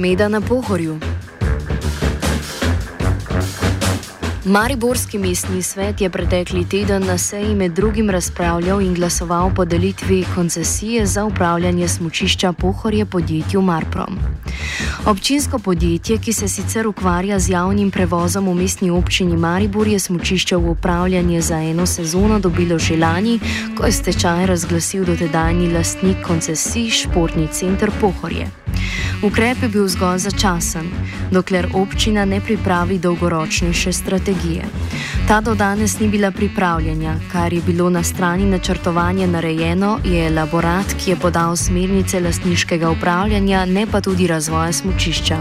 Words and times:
zmeda 0.00 0.28
na 0.28 0.40
pohorju. 0.40 0.98
Mariborski 4.44 5.18
mestni 5.18 5.62
svet 5.62 6.00
je 6.00 6.10
pretekli 6.10 6.64
teden 6.64 7.04
na 7.06 7.18
seji 7.18 7.54
med 7.54 7.72
drugim 7.72 8.10
razpravljal 8.10 8.80
in 8.80 8.94
glasoval 8.94 9.46
o 9.46 9.54
podelitvi 9.54 10.24
koncesije 10.34 11.06
za 11.06 11.24
upravljanje 11.24 11.88
smočišča 11.88 12.52
pohorje 12.52 13.06
podjetju 13.06 13.62
Marprom. 13.62 14.18
Občinsko 15.06 15.58
podjetje, 15.58 16.18
ki 16.18 16.32
se 16.32 16.48
sicer 16.48 16.86
ukvarja 16.86 17.38
z 17.38 17.50
javnim 17.50 17.90
prevozom 17.90 18.48
v 18.48 18.54
mestni 18.54 18.90
občini 18.90 19.36
Maribor, 19.36 19.88
je 19.88 19.98
smočišče 19.98 20.56
v 20.56 20.70
upravljanje 20.70 21.40
za 21.40 21.56
eno 21.56 21.86
sezono 21.86 22.38
dobilo 22.38 22.78
že 22.78 22.96
lani, 22.96 23.40
ko 23.76 23.84
je 23.84 23.92
stečaj 23.92 24.46
razglasil 24.46 25.04
dotedajni 25.04 25.72
lastnik 25.72 26.16
koncesij 26.26 26.90
Športni 26.90 27.48
center 27.52 27.90
Pohorje. 28.00 28.59
Ukrep 29.22 29.62
je 29.62 29.68
bil 29.68 29.88
zgolj 29.88 30.18
začasen, 30.18 30.86
dokler 31.30 31.68
občina 31.76 32.24
ne 32.24 32.40
pripravi 32.40 32.98
dolgoročnejše 32.98 33.92
strategije. 33.92 34.64
Ta 35.28 35.40
do 35.40 35.54
danes 35.54 35.98
ni 36.00 36.08
bila 36.08 36.30
pripravljena, 36.30 37.18
kar 37.32 37.52
je 37.52 37.60
bilo 37.60 37.90
na 37.90 38.02
strani 38.02 38.46
načrtovanja 38.48 39.26
narejeno, 39.26 39.98
je 40.04 40.26
elaborat, 40.26 40.94
ki 41.04 41.10
je 41.10 41.16
podal 41.16 41.56
smernice 41.56 42.20
lastniškega 42.20 42.90
upravljanja, 42.90 43.64
ne 43.64 43.86
pa 43.86 44.00
tudi 44.00 44.26
razvoja 44.26 44.72
smočišča. 44.72 45.36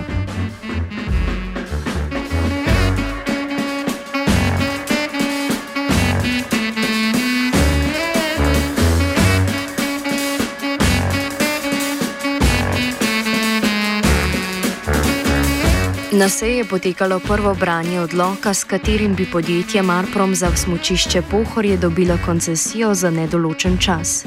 Na 16.19 16.29
seji 16.29 16.57
je 16.57 16.65
potekalo 16.65 17.19
prvo 17.19 17.55
branje 17.55 18.01
odloka, 18.01 18.53
s 18.53 18.63
katerim 18.63 19.15
bi 19.15 19.25
podjetje 19.25 19.81
Marprom 19.81 20.35
za 20.35 20.55
smočišče 20.55 21.21
Pohorje 21.21 21.77
dobilo 21.77 22.17
koncesijo 22.25 22.93
za 22.93 23.09
nedoločen 23.09 23.77
čas. 23.77 24.25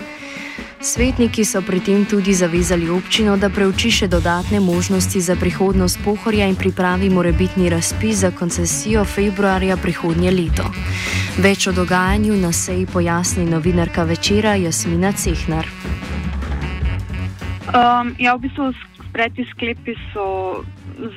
Svetniki 0.80 1.44
so 1.44 1.60
pri 1.62 1.80
tem 1.80 2.04
tudi 2.04 2.34
zavezali 2.34 2.90
občino, 2.90 3.36
da 3.36 3.50
preuči 3.50 3.90
še 3.90 4.08
dodatne 4.08 4.60
možnosti 4.60 5.20
za 5.20 5.36
prihodnost 5.36 5.98
Pohorja 6.04 6.46
in 6.48 6.56
pripravi 6.56 7.10
morebitni 7.10 7.68
razpis 7.68 8.16
za 8.16 8.30
koncesijo 8.30 9.04
februarja 9.04 9.76
prihodnje 9.76 10.30
leto. 10.30 10.64
Več 11.38 11.66
o 11.66 11.72
dogajanju 11.72 12.36
na 12.36 12.52
seji 12.52 12.86
pojasni 12.86 13.44
novinarka 13.44 14.04
večera 14.04 14.54
Jasmina 14.54 15.12
Cehnar. 15.12 15.68
Um, 17.72 18.16
ja, 18.18 18.34
v 18.36 18.48
bistvu 18.48 18.72
sprejeti 19.12 19.44
sklepi 19.52 19.94
so 20.12 20.64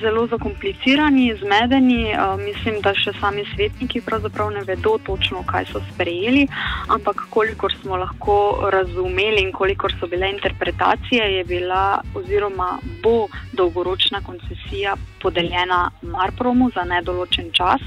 zelo 0.02 0.28
zakomplicirani, 0.28 1.36
zmedeni. 1.40 2.12
Uh, 2.12 2.36
mislim, 2.40 2.82
da 2.84 2.92
še 2.98 3.14
sami 3.22 3.46
svetniki 3.54 4.02
pravzaprav 4.04 4.52
ne 4.52 4.64
vedo 4.68 4.98
točno, 5.06 5.44
kaj 5.48 5.70
so 5.72 5.82
sprejeli, 5.94 6.44
ampak 6.92 7.26
kolikor 7.32 7.74
smo 7.82 7.96
lahko 7.96 8.68
razumeli 8.74 9.46
in 9.48 9.52
kolikor 9.56 9.96
so 10.00 10.10
bile 10.12 10.30
interpretacije, 10.36 11.24
je 11.38 11.44
bila 11.48 12.02
oziroma 12.16 12.76
bo 13.04 13.28
dolgoročna 13.54 14.22
koncesija 14.22 14.96
podeljena 15.22 15.90
Marpromu 16.02 16.70
za 16.76 16.84
nedoločen 16.84 17.52
čas. 17.52 17.82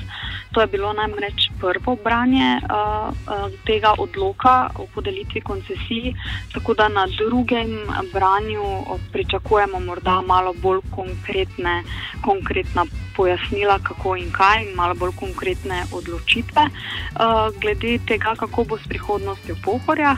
To 0.53 0.61
je 0.61 0.67
bilo 0.67 0.93
namreč 0.93 1.51
prvo 1.61 1.97
branje 2.05 2.59
uh, 2.65 3.13
uh, 3.13 3.53
tega 3.67 3.93
odloka 3.99 4.71
o 4.79 4.87
podelitvi 4.95 5.41
koncesij, 5.41 6.15
tako 6.55 6.75
da 6.75 6.89
na 6.89 7.07
drugem 7.07 7.77
branju 8.13 8.65
pričakujemo 9.13 9.81
morda 9.81 9.98
malo 10.27 10.55
bolj 10.63 10.81
konkretne 10.91 11.83
konkretna 12.23 12.85
pojasnila, 13.17 13.79
kako 13.83 14.17
in 14.17 14.31
kaj, 14.33 14.65
in 14.65 14.77
malo 14.77 14.95
bolj 14.95 15.13
konkretne 15.19 15.85
odločitve 15.93 16.65
uh, 16.71 17.51
glede 17.61 17.99
tega, 18.07 18.35
kako 18.39 18.65
bo 18.65 18.79
s 18.79 18.87
prihodnostjo 18.89 19.57
pohorja. 19.65 20.17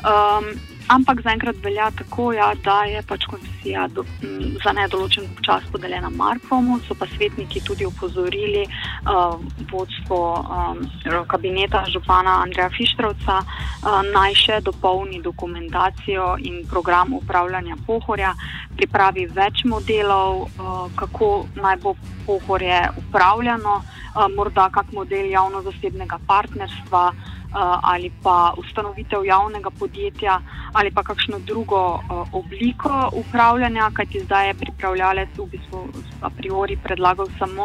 Um, 0.00 0.77
Ampak 0.88 1.20
zaenkrat 1.20 1.56
velja 1.60 1.90
tako, 1.92 2.30
ja, 2.32 2.48
da 2.64 2.78
je 2.88 3.02
pač 3.04 3.26
koncesija 3.28 3.86
do, 3.92 4.04
m, 4.24 4.56
za 4.64 4.72
nedoločen 4.72 5.26
čas 5.44 5.66
podeljena 5.72 6.08
Markomu. 6.08 6.78
So 6.88 6.96
pa 6.96 7.06
svetniki 7.06 7.60
tudi 7.60 7.84
upozorili 7.84 8.64
uh, 8.64 9.36
vodstvo 9.72 10.20
um, 10.40 10.80
kabineta 11.28 11.84
župana 11.92 12.40
Andreja 12.42 12.70
Fištrovca, 12.72 13.36
uh, 13.44 14.00
naj 14.14 14.34
še 14.34 14.60
dopolni 14.64 15.20
dokumentacijo 15.22 16.36
in 16.40 16.64
program 16.70 17.12
upravljanja 17.20 17.76
pohorja, 17.86 18.32
pripravi 18.76 19.26
več 19.36 19.66
modelov, 19.68 20.46
uh, 20.48 20.86
kako 20.96 21.46
naj 21.60 21.76
bo 21.84 21.98
pohorje 22.26 22.80
upravljano, 22.96 23.82
uh, 23.82 24.24
morda 24.32 24.70
kak 24.72 24.96
model 24.96 25.28
javno-zasebnega 25.36 26.16
partnerstva. 26.26 27.10
Ali 27.52 28.10
pa 28.22 28.54
ustanovitev 28.56 29.24
javnega 29.24 29.70
podjetja 29.70 30.40
ali 30.72 30.90
pa 30.90 31.02
kakšno 31.02 31.38
drugo 31.38 32.00
obliko 32.32 33.10
upravljanja, 33.12 33.90
kajti 33.94 34.20
zdaj 34.24 34.46
je 34.48 34.54
pripravljalec 34.54 35.28
v 35.38 35.46
bistvu 35.46 35.88
a 36.20 36.30
priori 36.30 36.76
predlagal 36.76 37.26
samo 37.38 37.64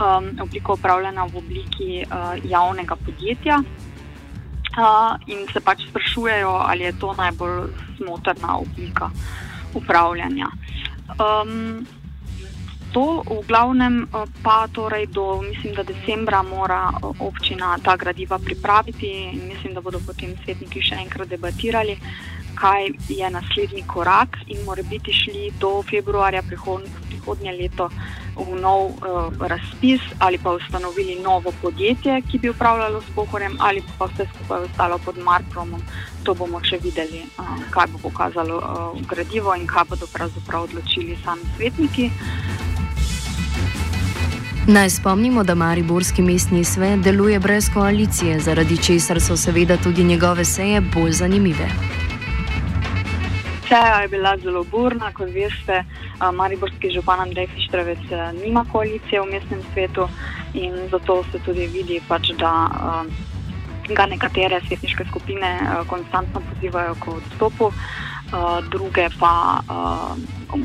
um, 0.00 0.40
obliko 0.40 0.72
upravljanja 0.72 1.24
v 1.24 1.36
obliki 1.36 2.04
uh, 2.04 2.50
javnega 2.50 2.96
podjetja. 2.96 3.62
Uh, 4.70 5.18
in 5.26 5.46
se 5.52 5.60
pač 5.60 5.82
sprašujejo, 5.88 6.50
ali 6.50 6.84
je 6.84 6.98
to 6.98 7.14
najbolj 7.14 7.68
smotrna 7.96 8.56
oblika 8.56 9.10
upravljanja. 9.74 10.46
Um, 11.18 11.86
to. 12.92 13.22
V 13.26 13.46
glavnem 13.46 14.02
eh, 14.04 14.26
pa 14.42 14.66
torej 14.72 15.06
do, 15.06 15.42
mislim, 15.42 15.74
da 15.74 15.82
decembra 15.82 16.42
mora 16.42 16.90
eh, 16.90 17.06
občina 17.18 17.78
ta 17.82 17.96
gradiva 17.96 18.38
pripraviti 18.38 19.06
in 19.32 19.48
mislim, 19.48 19.74
da 19.74 19.80
bodo 19.80 20.00
potem 20.06 20.34
svetniki 20.44 20.82
še 20.82 21.00
enkrat 21.04 21.28
debatirali, 21.28 21.96
kaj 22.60 22.90
je 23.08 23.30
naslednji 23.30 23.82
korak 23.86 24.36
in 24.46 24.64
mora 24.64 24.82
biti 24.82 25.12
šli 25.12 25.52
do 25.60 25.82
februarja 25.82 26.42
prihodnje 26.42 27.52
leto 27.52 27.88
v 28.36 28.56
nov 28.60 28.96
uh, 29.00 29.32
razpis 29.40 30.00
ali 30.18 30.38
pa 30.38 30.52
ustanovili 30.52 31.20
novo 31.22 31.52
podjetje, 31.62 32.22
ki 32.30 32.38
bi 32.38 32.50
upravljalo 32.50 33.00
s 33.00 33.14
pohorjem 33.14 33.56
ali 33.58 33.82
pa 33.98 34.06
vse 34.06 34.26
skupaj 34.34 34.64
ostalo 34.64 34.98
pod 34.98 35.18
Marpromom. 35.18 35.82
To 36.24 36.34
bomo 36.34 36.60
še 36.64 36.78
videli, 36.82 37.24
uh, 37.38 37.56
kaj 37.70 37.86
bo 37.92 37.98
pokazalo 38.08 38.56
uh, 38.56 39.00
gradivo 39.08 39.54
in 39.54 39.66
kaj 39.66 39.84
bodo 39.90 40.06
pravzaprav 40.12 40.68
odločili 40.68 41.18
sami 41.24 41.44
svetniki. 41.56 42.10
Naj 44.66 44.90
spomnimo, 44.90 45.42
da 45.42 45.54
Mariborski 45.54 46.22
mestni 46.22 46.64
svet 46.64 47.00
deluje 47.00 47.38
brez 47.40 47.70
koalicije, 47.70 48.40
zaradi 48.40 48.76
česar 48.78 49.20
so 49.20 49.36
seveda 49.36 49.76
tudi 49.76 50.04
njegove 50.04 50.44
seje 50.44 50.80
bolj 50.80 51.10
zanimive. 51.12 51.68
Seja 53.62 54.00
je 54.00 54.08
bila 54.08 54.36
zelo 54.36 54.64
burna, 54.64 55.12
kot 55.12 55.28
veste, 55.28 55.84
Mariborski 56.32 56.90
župan 56.90 57.20
Andrej 57.20 57.46
Fištravec 57.46 57.98
nima 58.34 58.64
koalicije 58.64 59.20
v 59.20 59.26
mestnem 59.26 59.62
svetu 59.72 60.08
in 60.52 60.88
zato 60.90 61.24
se 61.24 61.38
tudi 61.38 61.66
vidi, 61.66 62.00
pač, 62.00 62.30
da 62.32 62.68
ga 63.88 64.06
nekatere 64.06 64.60
svetniške 64.60 65.04
skupine 65.04 65.50
konstantno 65.86 66.40
pozivajo 66.42 66.94
k 66.94 67.08
odstopu, 67.08 67.72
druge 68.70 69.08
pa 69.20 69.60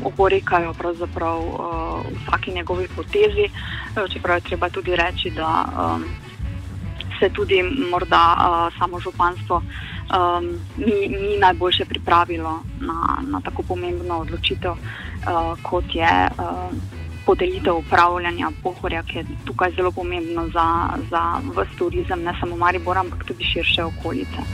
oporekajo 0.04 0.72
pravzaprav 0.72 1.38
uh, 1.38 1.56
vsaki 2.22 2.50
njegovi 2.50 2.88
potezi. 2.96 3.46
Uh, 3.48 4.12
čeprav 4.12 4.36
je 4.36 4.40
treba 4.40 4.68
tudi 4.68 4.96
reči, 4.96 5.30
da 5.30 5.64
um, 5.64 6.04
se 7.20 7.28
tudi 7.28 7.62
morda 7.90 8.36
uh, 8.36 8.78
samo 8.78 9.00
županstvo 9.00 9.56
um, 9.56 10.44
ni, 10.76 11.08
ni 11.08 11.38
najboljše 11.38 11.84
pripravilo 11.84 12.62
na, 12.80 13.18
na 13.28 13.40
tako 13.40 13.62
pomembno 13.62 14.18
odločitev, 14.18 14.72
uh, 14.72 15.58
kot 15.62 15.84
je 15.94 16.28
uh, 16.38 16.72
podelitev 17.26 17.76
upravljanja 17.76 18.50
pohorja, 18.62 19.02
ki 19.02 19.18
je 19.18 19.26
tukaj 19.44 19.72
zelo 19.76 19.90
pomembno 19.90 20.48
za, 20.48 20.88
za 21.10 21.22
vse 21.56 21.78
turizem, 21.78 22.22
ne 22.22 22.34
samo 22.40 22.56
Maribor, 22.56 22.98
ampak 22.98 23.24
tudi 23.24 23.44
širše 23.44 23.84
okolice. 23.84 24.46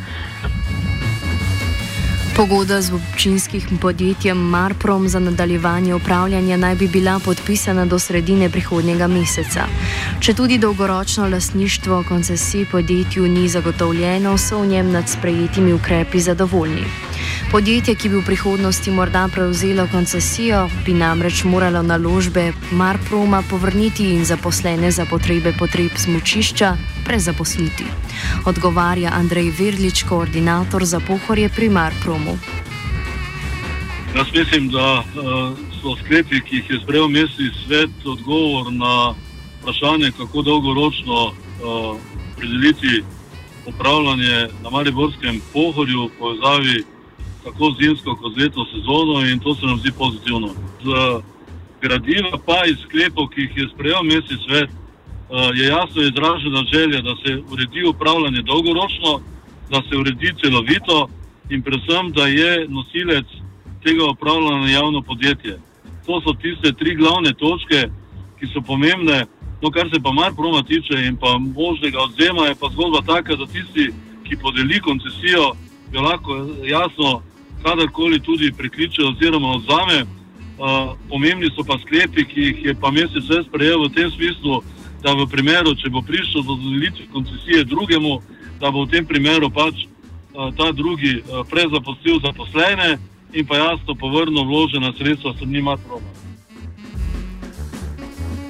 Pogodba 2.36 2.80
z 2.80 2.92
občinskim 2.94 3.78
podjetjem 3.80 4.36
Marprom 4.36 5.08
za 5.08 5.18
nadaljevanje 5.18 5.94
upravljanja 5.94 6.56
naj 6.56 6.74
bi 6.74 6.88
bila 6.88 7.20
podpisana 7.24 7.84
do 7.86 7.98
sredine 7.98 8.48
prihodnjega 8.50 9.06
meseca. 9.06 9.66
Če 10.20 10.34
tudi 10.34 10.58
dolgoročno 10.58 11.28
lasništvo 11.28 12.04
koncesij 12.08 12.64
podjetju 12.72 13.28
ni 13.28 13.48
zagotovljeno, 13.48 14.38
so 14.38 14.62
v 14.62 14.66
njem 14.66 14.92
nad 14.92 15.08
sprejetimi 15.08 15.72
ukrepi 15.72 16.20
zadovoljni. 16.20 17.11
Podjetje, 17.52 17.94
ki 18.00 18.08
bi 18.08 18.16
v 18.16 18.24
prihodnosti 18.24 18.90
morda 18.90 19.26
prevzelo 19.28 19.84
koncesijo, 19.92 20.70
bi 20.86 20.94
namreč 20.96 21.42
moralo 21.44 21.82
naložbe 21.84 22.46
Marproma 22.72 23.42
povrniti 23.50 24.06
in 24.14 24.24
zaposlene 24.24 24.88
za 24.90 25.04
potrebe 25.04 25.52
potreb 25.52 25.92
smočišča 25.92 26.70
prezaposliti. 27.04 27.84
Odgovarja 28.48 29.12
Andrej 29.12 29.50
Virlič, 29.58 30.00
koordinator 30.08 30.84
za 30.84 31.00
pohorje 31.00 31.50
pri 31.52 31.68
Marpromu. 31.68 32.38
Jaz 34.16 34.32
mislim, 34.32 34.70
da 34.72 35.04
so 35.82 35.92
sklepi, 36.00 36.40
ki 36.40 36.56
jih 36.56 36.70
je 36.70 36.80
sprejel 36.80 37.08
mestni 37.08 37.50
svet, 37.66 37.92
odgovor 38.04 38.72
na 38.72 39.12
vprašanje, 39.60 40.12
kako 40.16 40.42
dolgoročno 40.42 41.34
predeliti 42.36 43.04
upravljanje 43.66 44.48
na 44.64 44.70
Mariborskem 44.70 45.40
pohorju 45.52 46.08
v 46.08 46.10
povezavi 46.18 46.84
tako 47.44 47.74
zimsko 47.80 48.16
kot 48.16 48.34
z 48.34 48.42
letno 48.42 48.64
sezono 48.64 49.26
in 49.26 49.38
to 49.38 49.54
se 49.54 49.66
nam 49.66 49.78
zdi 49.78 49.92
pozitivno. 49.98 50.48
Z 50.84 50.88
gradiva 51.82 52.38
pa 52.46 52.66
iz 52.66 52.78
sklepov, 52.86 53.28
ki 53.28 53.40
jih 53.40 53.56
je 53.56 53.68
sprejel 53.74 54.02
mestni 54.02 54.38
svet, 54.46 54.70
je 55.54 55.64
jasno 55.66 56.02
izražena 56.02 56.62
želja, 56.72 57.00
da 57.00 57.14
se 57.22 57.42
uredi 57.52 57.84
upravljanje 57.84 58.42
dolgoročno, 58.42 59.20
da 59.70 59.82
se 59.88 59.96
uredi 59.96 60.32
celovito 60.42 61.08
in 61.50 61.62
predvsem, 61.62 62.12
da 62.12 62.26
je 62.26 62.66
nosilec 62.68 63.26
tega 63.82 64.04
upravljanja 64.04 64.68
javno 64.68 65.02
podjetje. 65.02 65.58
To 66.06 66.20
so 66.20 66.32
tiste 66.42 66.72
tri 66.72 66.94
glavne 66.94 67.32
točke, 67.34 67.88
ki 68.38 68.46
so 68.52 68.60
pomembne. 68.60 69.26
No, 69.62 69.70
kar 69.70 69.88
se 69.94 70.00
pa 70.02 70.12
Marproma 70.12 70.62
tiče 70.62 70.94
in 71.06 71.16
pa 71.16 71.38
možnega 71.38 71.98
odzema, 71.98 72.46
je 72.46 72.54
pa 72.60 72.68
zgodba 72.72 73.00
taka, 73.06 73.36
da 73.36 73.46
tisti, 73.46 73.92
ki 74.24 74.36
podeli 74.36 74.80
koncesijo, 74.80 75.52
jo 75.92 76.00
lahko 76.00 76.46
jasno 76.64 77.22
kadarkoli 77.62 78.20
tudi 78.20 78.52
prekliče 78.52 79.02
oziroma 79.04 79.56
odzame. 79.56 80.04
Uh, 80.62 80.92
pomembni 81.08 81.48
so 81.50 81.64
pa 81.66 81.78
sklepi, 81.78 82.24
ki 82.24 82.40
jih 82.40 82.64
je 82.64 82.74
pa 82.74 82.90
mesec 82.90 83.24
vse 83.24 83.42
sprejel 83.48 83.82
v 83.82 83.94
tem 83.94 84.10
smislu, 84.10 84.60
da 85.02 85.14
v 85.18 85.26
primeru, 85.26 85.74
če 85.74 85.90
bo 85.90 86.02
prišlo 86.06 86.42
do 86.46 86.54
dodelitve 86.54 87.08
koncesije 87.12 87.64
drugemu, 87.64 88.20
da 88.60 88.70
bo 88.70 88.84
v 88.84 88.92
tem 88.92 89.06
primeru 89.06 89.50
pač 89.50 89.82
uh, 89.82 90.52
ta 90.54 90.70
drugi 90.70 91.18
uh, 91.18 91.42
prezaposlil 91.50 92.20
zaposlene 92.22 92.98
in 93.32 93.46
pa 93.46 93.56
jasno 93.58 93.96
povrnil 93.98 94.44
vložena 94.44 94.92
sredstva 94.98 95.34
strani 95.34 95.62
Marproma. 95.62 96.21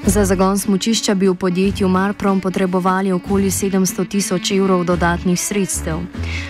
Za 0.06 0.24
zagon 0.24 0.58
smočišča 0.58 1.14
bi 1.14 1.28
v 1.28 1.34
podjetju 1.34 1.88
Marprom 1.88 2.40
potrebovali 2.40 3.12
okoli 3.12 3.50
700 3.50 4.08
tisoč 4.08 4.50
evrov 4.50 4.84
dodatnih 4.84 5.40
sredstev. 5.40 5.98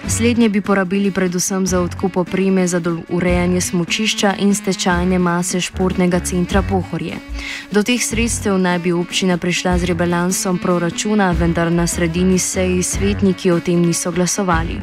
Slednje 0.09 0.49
bi 0.49 0.61
porabili 0.61 1.11
predvsem 1.11 1.67
za 1.67 1.81
odkup 1.81 2.17
opreme 2.17 2.67
za 2.67 2.81
urejanje 3.09 3.61
smočišča 3.61 4.35
in 4.39 4.55
stečajne 4.55 5.19
mase 5.19 5.61
športnega 5.61 6.21
centra 6.21 6.63
Pohorje. 6.63 7.17
Do 7.71 7.83
teh 7.83 8.01
sredstev 8.03 8.59
naj 8.59 8.79
bi 8.79 8.93
občina 8.93 9.37
prišla 9.37 9.79
z 9.79 9.85
rebalansom 9.85 10.59
proračuna, 10.59 11.33
vendar 11.33 11.73
na 11.73 11.87
sredini 11.87 12.39
seji 12.39 12.83
svetniki 12.83 13.51
o 13.51 13.61
tem 13.61 13.85
niso 13.85 14.13
glasovali. 14.13 14.81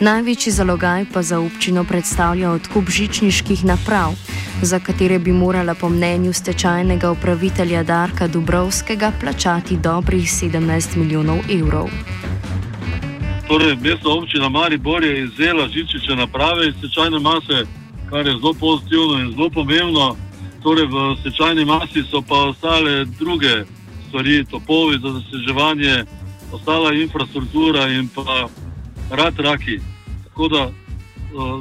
Največji 0.00 0.52
zalogaj 0.52 1.06
pa 1.12 1.22
za 1.22 1.38
občino 1.38 1.84
predstavlja 1.84 2.50
odkup 2.50 2.90
žičniških 2.90 3.64
naprav, 3.64 4.14
za 4.64 4.78
katere 4.80 5.18
bi 5.18 5.32
morala 5.32 5.74
po 5.74 5.88
mnenju 5.88 6.32
stečajnega 6.32 7.10
upravitelja 7.10 7.82
Darka 7.82 8.28
Dubrovskega 8.28 9.12
plačati 9.20 9.76
dobrih 9.76 10.24
17 10.24 10.96
milijonov 10.96 11.38
evrov. 11.50 11.88
Torej, 13.48 13.76
mestna 13.76 14.10
občina 14.10 14.48
Maribor 14.48 15.04
je 15.04 15.24
izdela 15.24 15.68
žičnične 15.68 16.16
naprave 16.16 16.68
iz 16.68 16.74
stečajne 16.78 17.18
mase, 17.18 17.66
kar 18.10 18.26
je 18.26 18.32
zelo 18.32 18.54
pozitivno 18.54 19.20
in 19.20 19.32
zelo 19.32 19.50
pomembno. 19.50 20.16
Torej, 20.62 20.86
v 20.86 21.16
stečajni 21.20 21.64
masi 21.64 22.02
so 22.10 22.22
pa 22.28 22.34
ostale 22.34 23.04
druge 23.04 23.64
stvari, 24.08 24.44
topovi 24.44 24.98
za 25.02 25.10
zaseževanje, 25.18 26.04
ostala 26.52 26.92
infrastruktura 26.92 27.88
in 27.88 28.08
pa 28.14 28.48
rad 29.10 29.34
raki. 29.38 29.78
Tako 30.24 30.48
da 30.48 30.70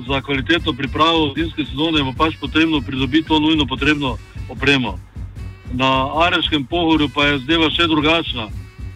za 0.08 0.22
kvalitetno 0.22 0.74
pripravo 0.74 1.34
zimske 1.38 1.66
sezone 1.66 2.04
bo 2.04 2.14
pač 2.18 2.36
potrebno 2.42 2.82
pridobiti 2.82 3.28
to 3.28 3.40
nujno 3.40 3.66
potrebno 3.66 4.18
opremo. 4.50 5.00
Na 5.74 6.10
Areškem 6.26 6.66
pohorju 6.66 7.10
pa 7.10 7.26
je 7.26 7.40
zdaj 7.40 7.70
še 7.70 7.88
drugačna. 7.88 8.48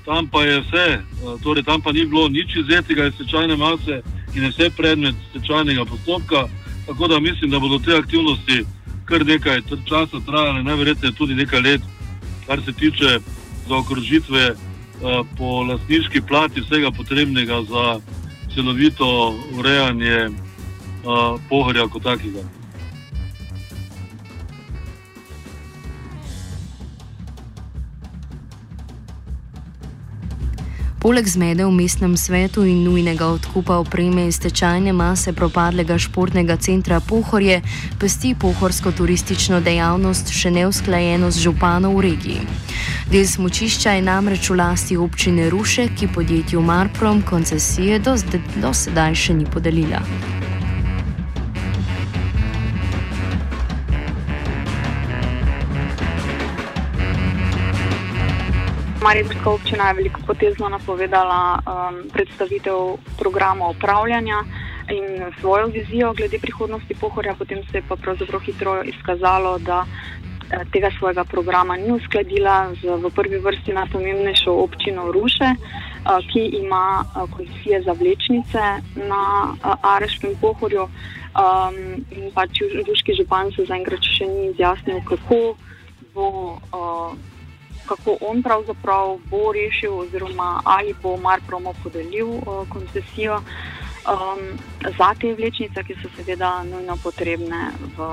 Tam 0.05 0.27
pa 0.27 0.43
je 0.43 0.61
vse, 0.61 0.87
uh, 0.99 1.41
torej 1.41 1.63
tam 1.63 1.81
pa 1.81 1.91
ni 1.91 2.05
bilo 2.05 2.29
nič 2.29 2.55
izzetega 2.55 3.07
iz 3.07 3.13
stečajne 3.13 3.55
mase 3.55 4.01
in 4.35 4.43
je 4.43 4.49
vse 4.49 4.69
predmet 4.77 5.15
stečajnega 5.29 5.85
postopka. 5.85 6.47
Tako 6.87 7.07
da 7.07 7.19
mislim, 7.19 7.51
da 7.51 7.59
bodo 7.59 7.79
te 7.79 7.97
aktivnosti 7.97 8.63
kar 9.05 9.25
nekaj 9.25 9.61
časa 9.85 10.19
trajale, 10.25 10.63
najverjetneje 10.63 11.13
tudi 11.15 11.35
nekaj 11.35 11.61
let, 11.61 11.81
kar 12.47 12.61
se 12.65 12.71
tiče 12.73 13.19
zaokrožitve 13.67 14.51
uh, 14.51 15.25
po 15.37 15.63
lasniški 15.63 16.21
plati 16.21 16.61
vsega 16.61 16.91
potrebnega 16.91 17.63
za 17.63 17.99
celovito 18.55 19.35
urejanje 19.59 20.29
uh, 21.07 21.39
pohorja 21.49 21.87
kot 21.87 22.03
takega. 22.03 22.43
Poleg 31.07 31.23
zmede 31.23 31.63
v 31.63 31.71
mestnem 31.71 32.17
svetu 32.17 32.65
in 32.67 32.83
nujnega 32.83 33.29
odkupa 33.31 33.77
opreme 33.79 34.25
iz 34.27 34.41
tečajne 34.43 34.91
mase 34.91 35.31
propadlega 35.31 35.95
športnega 35.95 36.57
centra 36.59 36.99
Pohorje, 36.99 37.61
pesti 37.95 38.33
pohorsko 38.35 38.91
turistično 38.91 39.61
dejavnost 39.63 40.33
še 40.35 40.51
neusklajeno 40.51 41.31
z 41.31 41.47
županom 41.47 41.95
v 41.95 42.01
regiji. 42.11 42.41
Del 43.07 43.23
smočišča 43.23 43.95
je 43.95 44.03
namreč 44.03 44.49
v 44.51 44.59
lasti 44.59 44.97
občine 44.99 45.47
Ruše, 45.47 45.87
ki 45.95 46.11
podjetju 46.11 46.59
Marprom 46.59 47.23
koncesije 47.23 48.03
do, 48.03 48.19
do 48.59 48.73
sedaj 48.75 49.15
še 49.15 49.37
ni 49.37 49.47
podelila. 49.47 50.03
Mariborska 59.07 59.49
občina 59.49 59.87
je 59.87 59.93
veliko 59.93 60.19
potezno 60.27 60.67
napovedala 60.69 61.59
um, 61.63 62.09
predstavitev 62.11 62.99
programa 63.19 63.69
upravljanja 63.69 64.43
in 64.91 65.31
svojo 65.39 65.67
vizijo 65.67 66.13
glede 66.13 66.39
prihodnosti 66.39 66.95
pohorja, 67.01 67.35
potem 67.39 67.63
se 67.71 67.77
je 67.77 67.83
pa 67.87 67.95
pravzaprav 67.95 68.41
hitro 68.41 68.83
izkazalo, 68.83 69.59
da 69.59 69.85
eh, 69.85 70.65
tega 70.71 70.89
svojega 70.99 71.23
programa 71.23 71.77
ni 71.77 71.91
uskladila 71.91 72.73
z 72.81 72.97
v 73.03 73.11
prvi 73.15 73.39
vrsti 73.39 73.73
najpomembnejšo 73.73 74.51
občino 74.51 75.11
Ruše, 75.11 75.49
uh, 75.55 76.19
ki 76.33 76.43
ima 76.59 77.05
uh, 77.05 77.31
koncesije 77.31 77.81
za 77.87 77.91
vlečnice 77.91 78.63
na 79.07 79.23
uh, 79.53 79.95
Areškem 79.95 80.35
pohorju. 80.41 80.83
Um, 80.83 81.79
in 82.11 82.27
pač 82.35 82.59
ruški 82.87 83.15
župan 83.15 83.55
se 83.55 83.63
zaenkrat 83.71 84.03
še 84.03 84.27
ni 84.27 84.51
izjasnil, 84.51 84.99
kako 85.07 85.55
bo. 86.13 86.27
Uh, 86.75 87.36
kako 87.87 88.17
on 88.21 88.43
pravzaprav 88.43 89.17
bo 89.31 89.51
rešil, 89.55 89.99
oziroma 89.99 90.61
ali 90.65 90.93
bo 91.01 91.17
Marpromo 91.17 91.73
podelil 91.83 92.27
uh, 92.27 92.67
koncesijo 92.69 93.41
um, 94.07 94.57
za 94.97 95.13
te 95.19 95.33
vlečnice, 95.33 95.83
ki 95.83 95.95
so 96.01 96.09
seveda 96.15 96.63
nujno 96.63 96.97
potrebne 97.03 97.71
v, 97.97 98.07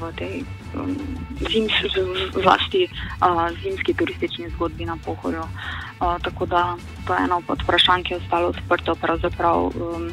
v 0.00 0.12
tej 0.18 0.34
um, 0.74 0.96
zimski, 1.40 1.90
vlasti 2.34 2.86
uh, 2.86 3.50
zimski 3.62 3.94
turistični 3.94 4.50
zgodbi 4.50 4.84
na 4.84 4.98
pohorju. 5.04 5.42
Uh, 5.42 6.18
tako 6.22 6.46
da 6.46 6.76
to 7.06 7.14
je 7.14 7.24
eno 7.24 7.42
od 7.48 7.62
vprašanj, 7.62 8.02
ki 8.02 8.14
je 8.14 8.20
ostalo 8.24 8.48
odprto 8.48 8.94
pravzaprav 8.94 9.70
um, 9.74 10.10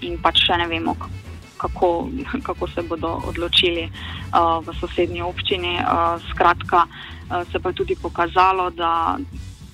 in 0.00 0.18
pač 0.22 0.46
še 0.46 0.58
ne 0.62 0.68
vemo. 0.70 0.96
Kako, 1.56 2.08
kako 2.42 2.68
se 2.68 2.82
bodo 2.82 3.20
odločili 3.26 3.88
uh, 3.88 4.64
v 4.66 4.74
sosednji 4.80 5.22
občini. 5.22 5.78
Uh, 5.80 6.20
skratka, 6.30 6.86
uh, 6.86 7.42
se 7.52 7.58
pa 7.58 7.68
je 7.68 7.74
tudi 7.74 7.96
pokazalo, 8.02 8.70
da 8.70 9.18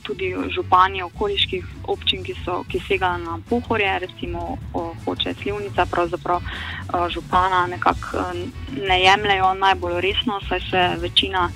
tudi 0.03 0.35
župani 0.55 1.03
okoliških 1.03 1.65
občin, 1.85 2.25
ki 2.25 2.35
so 2.45 2.63
ki 2.69 2.81
segajo 2.89 3.19
na 3.19 3.39
pohorje, 3.49 3.99
recimo 3.99 4.59
hoče 5.05 5.35
slivnica, 5.43 5.87
pravzaprav 5.87 6.43
eh, 6.43 7.09
župana 7.11 7.67
nekako 7.67 8.19
eh, 8.19 8.45
ne 8.89 9.01
jemljajo 9.03 9.55
najbolj 9.55 10.01
resno, 10.01 10.41
saj 10.49 10.61
se 10.71 10.89
večina. 11.01 11.51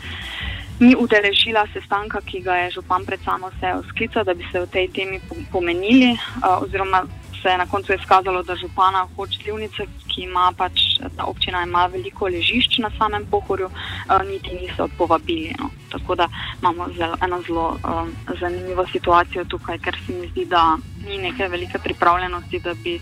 Ni 0.80 0.92
udeležila 0.98 1.62
sestanka, 1.72 2.20
ki 2.20 2.40
ga 2.44 2.54
je 2.56 2.70
župan 2.70 3.04
pred 3.06 3.20
samo 3.24 3.48
sejo 3.60 3.82
sklical, 3.88 4.24
da 4.24 4.34
bi 4.34 4.44
se 4.52 4.60
o 4.60 4.66
tej 4.66 4.90
temi 4.92 5.20
pomenili, 5.52 6.18
oziroma 6.60 7.06
se 7.46 7.50
je 7.50 7.58
na 7.58 7.66
koncu 7.66 7.94
izkazalo, 7.94 8.42
da 8.42 8.56
župana 8.56 9.06
hoče 9.16 9.38
slivnice, 9.42 9.86
ki 10.10 10.22
ima 10.22 10.52
pač 10.56 10.80
ta 11.16 11.24
občina 11.24 11.62
ima 11.62 11.86
veliko 11.86 12.26
ležišč 12.26 12.78
na 12.78 12.90
samem 12.98 13.26
pohorju, 13.30 13.66
uh, 13.66 14.22
niti 14.26 14.50
niso 14.60 14.88
povabili. 14.98 15.54
No. 15.58 15.70
Tako 15.92 16.14
da 16.14 16.28
imamo 16.60 16.88
zelo, 16.96 17.16
eno 17.22 17.42
zelo 17.46 17.66
um, 17.70 18.10
zanimivo 18.40 18.86
situacijo 18.92 19.44
tukaj, 19.44 19.78
ker 19.78 19.98
se 20.06 20.12
mi 20.12 20.26
zdi, 20.28 20.44
da 20.44 20.76
ni 21.06 21.18
neke 21.18 21.48
velike 21.48 21.78
pripravljenosti, 21.78 22.58
da 22.58 22.74
bi 22.74 22.98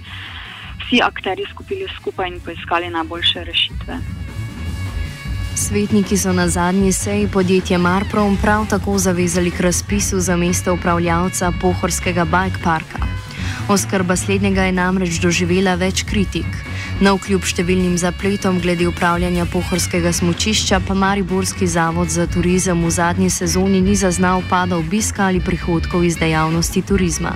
vsi 0.84 1.00
akteri 1.02 1.46
skupili 1.50 1.88
skupaj 1.96 2.28
in 2.28 2.40
poiskali 2.40 2.90
najboljše 2.90 3.44
rešitve. 3.44 3.98
Svetniki 5.56 6.16
so 6.16 6.32
na 6.32 6.48
zadnji 6.48 6.92
seji 6.92 7.28
podjetja 7.32 7.78
Marprom 7.78 8.36
prav 8.42 8.66
tako 8.70 8.98
zavezali 8.98 9.50
k 9.50 9.60
razpisu 9.60 10.20
za 10.20 10.36
mesto 10.36 10.74
upravljavca 10.74 11.52
pohorskega 11.60 12.24
bike 12.24 12.58
parka. 12.64 13.03
Oskrba 13.68 14.16
slednjega 14.16 14.62
je 14.62 14.72
namreč 14.72 15.16
doživela 15.22 15.72
več 15.80 16.02
kritik. 16.04 16.44
Na 17.00 17.14
vkljub 17.16 17.46
številnim 17.48 17.94
zapletom 17.96 18.58
glede 18.60 18.84
upravljanja 18.90 19.46
pohorskega 19.48 20.12
smočišča 20.12 20.82
pa 20.84 20.92
Mariborski 20.94 21.64
zavod 21.66 22.12
za 22.12 22.26
turizem 22.28 22.84
v 22.84 22.90
zadnji 22.92 23.30
sezoni 23.32 23.80
ni 23.80 23.96
zaznal 23.96 24.44
pada 24.50 24.76
obiska 24.76 25.24
ali 25.30 25.40
prihodkov 25.40 26.04
iz 26.04 26.20
dejavnosti 26.20 26.84
turizma. 26.84 27.32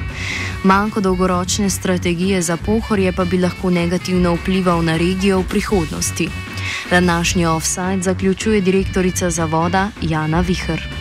Manjko 0.69 1.01
dolgoročne 1.01 1.71
strategije 1.73 2.43
za 2.45 2.61
pohorje 2.61 3.17
pa 3.17 3.25
bi 3.25 3.41
lahko 3.41 3.73
negativno 3.73 4.37
vplival 4.37 4.85
na 4.85 5.01
regijo 5.01 5.41
v 5.41 5.49
prihodnosti. 5.57 6.29
Današnji 6.91 7.47
offside 7.47 8.05
zaključuje 8.05 8.61
direktorica 8.61 9.31
zavoda 9.31 9.89
Jana 10.03 10.45
Vihr. 10.45 10.98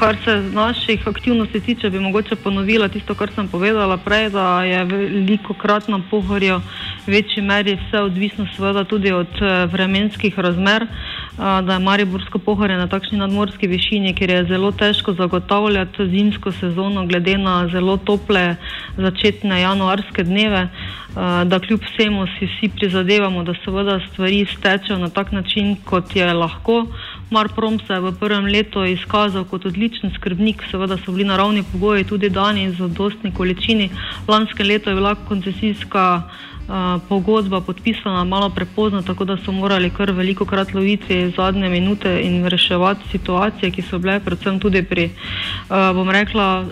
Kar 0.00 0.16
se 0.24 0.42
naših 0.52 1.08
aktivnosti 1.08 1.60
tiče, 1.60 1.90
bi 1.90 2.00
mogoče 2.00 2.36
ponovila 2.36 2.88
tisto, 2.88 3.14
kar 3.14 3.28
sem 3.34 3.48
povedala 3.48 3.98
prej, 4.00 4.30
da 4.30 4.62
je 4.64 4.84
veliko 4.84 5.54
krat 5.54 5.88
na 5.88 5.98
pohorju 6.10 6.56
v 7.06 7.12
večji 7.12 7.42
meri 7.42 7.74
vse 7.76 8.00
odvisno 8.00 8.46
seveda 8.56 8.84
tudi 8.84 9.12
od 9.12 9.42
eh, 9.42 9.66
vremenskih 9.66 10.38
razmer, 10.38 10.86
da 11.36 11.72
je 11.72 11.78
Mariborsko 11.78 12.38
pohorje 12.38 12.76
na 12.76 12.86
takšni 12.88 13.18
nadmorski 13.18 13.66
višini, 13.66 14.14
kjer 14.14 14.30
je 14.30 14.44
zelo 14.44 14.72
težko 14.72 15.12
zagotavljati 15.12 16.08
zimsko 16.08 16.52
sezono 16.52 17.06
glede 17.06 17.38
na 17.38 17.68
zelo 17.72 17.96
tople 17.96 18.56
začetne 18.96 19.60
januarske 19.60 20.24
dneve. 20.24 20.68
Eh, 21.10 21.44
da 21.44 21.58
kljub 21.58 21.80
vsemu 21.82 22.26
si 22.26 22.46
vsi 22.46 22.68
prizadevamo, 22.76 23.42
da 23.42 23.54
seveda 23.64 24.00
stvari 24.12 24.46
stečejo 24.46 24.98
na 24.98 25.08
tak 25.08 25.32
način, 25.32 25.76
kot 25.84 26.16
je 26.16 26.32
lahko. 26.34 26.86
Marprom 27.30 27.78
se 27.86 27.92
je 27.92 28.00
v 28.00 28.12
prvem 28.18 28.44
letu 28.44 28.82
izkazal 28.84 29.44
kot 29.44 29.66
odličen 29.66 30.10
skrbnik, 30.10 30.64
seveda 30.70 30.96
so 30.98 31.12
bili 31.12 31.24
naravni 31.24 31.62
pogoji 31.62 32.04
tudi 32.04 32.28
dani 32.28 32.70
za 32.74 32.88
dostni 32.88 33.30
količini. 33.34 33.90
Lanske 34.28 34.64
leto 34.64 34.90
je 34.90 34.96
bila 34.96 35.14
koncesijska 35.14 36.22
pogodba 37.08 37.60
podpisana 37.60 38.24
malo 38.24 38.50
prepozno, 38.50 39.02
tako 39.02 39.24
da 39.24 39.36
so 39.36 39.52
morali 39.52 39.90
kar 39.90 40.12
veliko 40.12 40.44
krat 40.44 40.74
loviti 40.74 41.32
zadnje 41.36 41.68
minute 41.68 42.20
in 42.22 42.46
reševati 42.46 43.08
situacije, 43.10 43.70
ki 43.70 43.82
so 43.82 43.98
bile 43.98 44.20
predvsem 44.20 44.60
tudi 44.60 44.82
pri, 44.82 45.10
bom 45.68 46.10
rekla, 46.10 46.64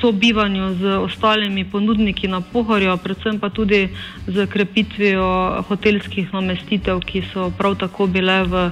sobivanju 0.00 0.74
z 0.74 0.96
ostalimi 0.98 1.64
ponudniki 1.64 2.28
na 2.28 2.40
pohorju, 2.40 2.96
predvsem 3.04 3.38
pa 3.38 3.48
tudi 3.50 3.88
z 4.26 4.46
krepitvijo 4.46 5.62
hotelskih 5.68 6.32
namestitev, 6.32 7.00
ki 7.00 7.22
so 7.32 7.50
prav 7.58 7.76
tako 7.78 8.06
bile 8.06 8.42
v, 8.42 8.70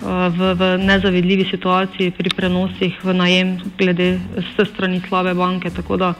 v, 0.00 0.52
v 0.54 0.70
nezavidljivi 0.78 1.44
situaciji 1.50 2.10
pri 2.10 2.30
prenosih 2.36 2.98
v 3.04 3.14
najem 3.14 3.56
glede 3.78 4.18
vse 4.36 4.66
strani 4.72 5.00
slabe 5.08 5.34
banke. 5.34 5.70
Tako 5.70 5.96
da 5.96 6.14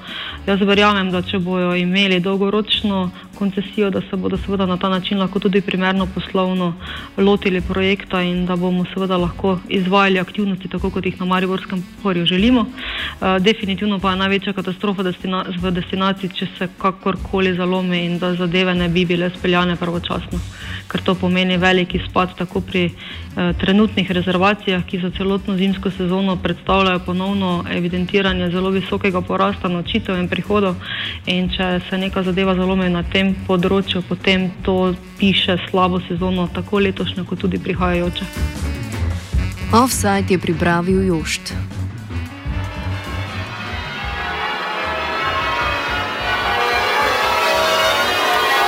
jaz 0.46 0.60
verjamem, 0.60 1.10
da 1.10 1.22
če 1.22 1.38
bojo 1.38 1.74
imeli 1.74 2.20
dolgoročno 2.20 3.10
koncesijo, 3.34 3.90
da 3.90 4.00
se 4.00 4.16
bodo 4.16 4.36
seveda 4.36 4.66
na 4.66 4.76
ta 4.76 4.88
način 4.88 5.18
lahko 5.18 5.38
tudi 5.38 5.60
primerno 5.60 6.06
poslovno 6.06 6.74
lotili 7.16 7.60
projekta 7.60 8.22
in 8.22 8.46
da 8.46 8.56
bomo 8.56 8.84
seveda 8.94 9.16
lahko 9.16 9.58
izvajali 9.68 10.18
aktivnosti 10.18 10.68
tako, 10.68 10.90
kot 10.90 11.06
jih 11.06 11.20
na 11.20 11.26
Mariborskem 11.26 11.82
porju 12.02 12.26
želimo. 12.26 12.60
Uh, 12.60 13.38
definitivno 13.40 13.98
pa 13.98 14.10
je 14.10 14.16
največja 14.16 14.52
katastrofa 14.52 15.02
destina 15.02 15.44
v 15.60 15.70
destinaciji, 15.70 16.30
če 16.34 16.46
se 16.58 16.68
kakorkoli 16.78 17.54
zalomi 17.56 18.04
in 18.04 18.18
da 18.18 18.34
zadeve 18.34 18.74
ne 18.74 18.88
bi 18.88 19.04
bile 19.04 19.30
speljane 19.38 19.76
pravočasno, 19.76 20.38
ker 20.88 21.02
to 21.02 21.14
pomeni 21.14 21.56
veliki 21.56 22.00
spad 22.08 22.36
tako 22.38 22.60
pri 22.60 22.84
uh, 22.86 23.56
trenutnih 23.60 24.10
rezervacijah, 24.10 24.84
ki 24.86 25.00
za 25.00 25.10
celotno 25.16 25.56
zimsko 25.56 25.90
sezono 25.90 26.36
predstavljajo 26.36 26.98
ponovno 27.06 27.64
evidentiranje 27.70 28.50
zelo 28.50 28.70
visokega 28.70 29.20
porasta 29.20 29.68
nočitev 29.68 30.18
in 30.18 30.28
prihodov 30.28 30.74
in 31.26 31.50
če 31.50 31.80
se 31.90 31.98
neka 31.98 32.22
zadeva 32.22 32.54
zalomi 32.54 32.88
na 32.90 33.02
tem 33.02 33.34
področju, 33.46 34.02
potem 34.08 34.50
to 34.62 34.94
piše 35.18 35.58
slabo 35.70 36.00
sezono, 36.08 36.48
tako 36.54 36.78
letošnjo, 36.78 37.24
kot 37.24 37.40
tudi 37.46 37.58
prihajajoče. 37.58 38.24
Offside 39.74 40.30
je 40.30 40.38
pripravil 40.38 41.02
Jošt. 41.08 41.73